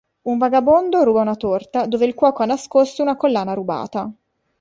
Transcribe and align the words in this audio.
Un 0.33 0.39
vagabondo 0.39 1.03
ruba 1.03 1.21
una 1.21 1.35
torta 1.35 1.85
dove 1.85 2.05
il 2.05 2.15
cuoco 2.15 2.41
ha 2.41 2.47
nascosto 2.47 3.03
una 3.03 3.15
collana 3.15 3.53
rubata. 3.53 4.11